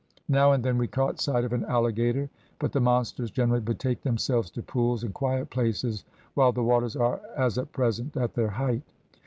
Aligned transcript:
Now 0.29 0.51
and 0.53 0.63
then 0.63 0.79
we 0.79 0.87
caught 0.87 1.19
sight 1.19 1.43
of 1.45 1.53
an 1.53 1.63
alligator, 1.65 2.27
but 2.57 2.71
the 2.71 2.79
monsters 2.79 3.29
generally 3.29 3.61
betake 3.61 4.01
themselves 4.01 4.49
to 4.49 4.63
pools 4.63 5.03
and 5.03 5.13
quiet 5.13 5.51
places, 5.51 6.05
while 6.33 6.51
the 6.51 6.63
waters 6.63 6.95
are, 6.95 7.21
as 7.37 7.59
at 7.59 7.71
present, 7.71 8.17
at 8.17 8.33
their 8.33 8.49
height. 8.49 8.81